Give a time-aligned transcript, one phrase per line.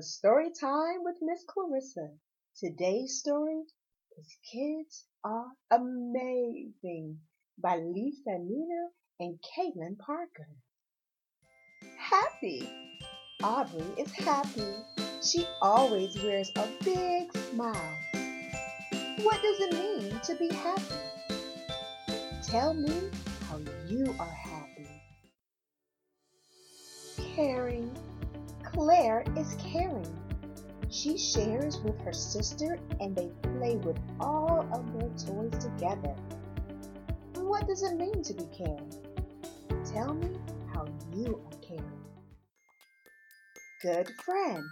[0.00, 2.10] Story time with Miss Clarissa.
[2.58, 3.62] Today's story
[4.18, 7.18] is Kids Are Amazing
[7.62, 8.88] by Lisa Nina
[9.18, 10.48] and Caitlin Parker.
[11.98, 12.68] Happy.
[13.42, 14.74] Aubrey is happy.
[15.22, 17.96] She always wears a big smile.
[19.22, 20.94] What does it mean to be happy?
[22.42, 23.10] Tell me
[23.48, 24.88] how you are happy.
[27.34, 27.90] Caring.
[28.72, 30.06] Claire is caring.
[30.90, 36.14] She shares with her sister and they play with all of their toys together.
[37.34, 38.92] What does it mean to be caring?
[39.92, 40.38] Tell me
[40.72, 42.00] how you are caring.
[43.82, 44.62] Good friend.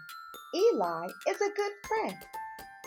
[0.55, 2.17] Eli is a good friend.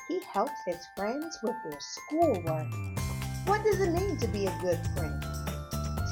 [0.08, 2.68] He helps his friends with their schoolwork.
[3.46, 5.24] What does it mean to be a good friend?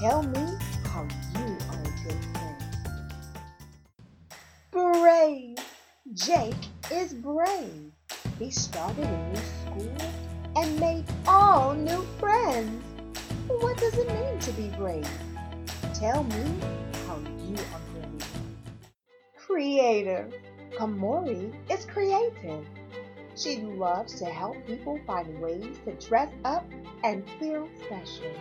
[0.01, 1.07] Tell me how
[1.37, 2.38] you are a good friend.
[6.15, 6.55] Jake
[6.91, 7.91] is brave.
[8.39, 9.95] He started a new school
[10.55, 12.83] and made all new friends.
[13.47, 15.07] What does it mean to be brave?
[15.93, 16.55] Tell me
[17.05, 18.25] how you are brave.
[19.37, 20.33] Creative.
[20.75, 22.65] Kamori is creative.
[23.35, 26.65] She loves to help people find ways to dress up
[27.03, 28.33] and feel special.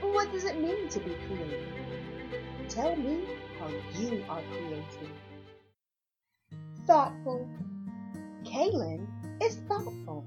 [0.00, 1.66] What does it mean to be creative?
[2.68, 3.24] Tell me
[3.58, 5.10] how you are creative.
[6.88, 7.46] Thoughtful.
[8.44, 9.06] Kaylin
[9.42, 10.24] is thoughtful.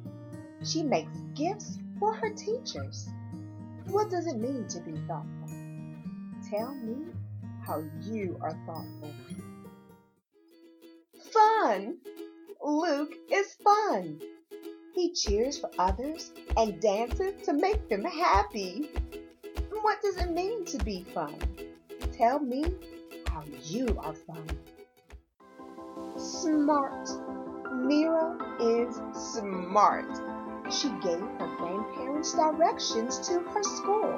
[0.63, 3.09] She makes gifts for her teachers.
[3.87, 5.49] What does it mean to be thoughtful?
[6.51, 7.07] Tell me
[7.65, 9.11] how you are thoughtful.
[11.33, 11.97] Fun!
[12.63, 14.21] Luke is fun.
[14.93, 18.91] He cheers for others and dances to make them happy.
[19.81, 21.33] What does it mean to be fun?
[22.15, 22.65] Tell me
[23.25, 24.45] how you are fun.
[26.71, 27.09] Smart.
[27.73, 30.05] Mira is smart.
[30.71, 34.13] She gave her grandparents directions to her school.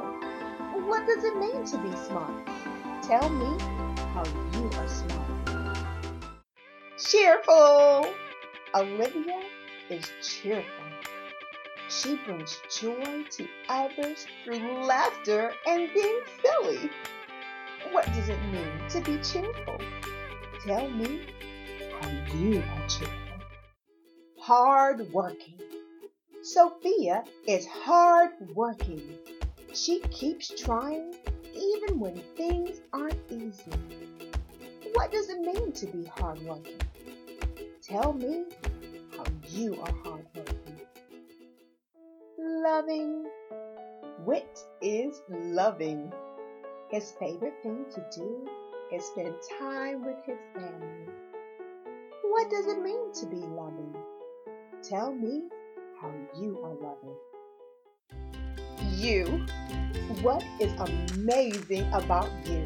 [0.85, 2.45] What does it mean to be smart?
[3.01, 3.57] Tell me
[4.13, 5.77] how you are smart.
[6.99, 8.13] Cheerful.
[8.75, 9.41] Olivia
[9.89, 10.85] is cheerful.
[11.89, 16.91] She brings joy to others through laughter and being silly.
[17.91, 19.79] What does it mean to be cheerful?
[20.63, 21.25] Tell me
[22.03, 22.87] how you are.
[24.39, 25.59] Hard working.
[26.41, 29.01] Sophia is hard working.
[29.73, 31.15] She keeps trying
[31.55, 33.71] even when things aren't easy.
[34.93, 36.81] What does it mean to be hardworking?
[37.81, 38.45] Tell me
[39.15, 40.81] how you are hardworking.
[42.37, 43.25] Loving.
[44.25, 46.11] Wit is loving.
[46.91, 48.47] His favorite thing to do
[48.91, 51.07] is spend time with his family.
[52.33, 53.95] What does it mean to be loving?
[54.81, 55.43] Tell me
[56.01, 56.11] how
[56.41, 57.15] you are loving.
[58.97, 59.45] You.
[60.23, 60.73] What is
[61.13, 62.65] amazing about you?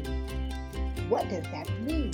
[1.10, 2.12] What does that mean?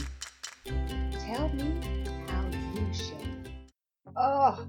[0.65, 1.81] Tell me
[2.27, 2.45] how
[2.75, 3.49] you should.
[4.17, 4.67] Oh,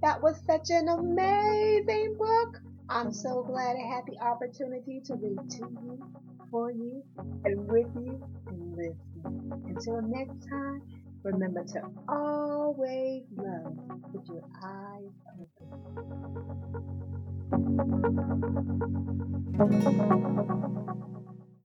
[0.00, 2.60] that was such an amazing book.
[2.88, 6.04] I'm so glad I had the opportunity to read to you,
[6.52, 7.02] for you,
[7.44, 9.62] and with you, and listen.
[9.66, 10.82] Until next time,
[11.24, 13.76] Remember to always love
[14.12, 15.68] with your eyes open.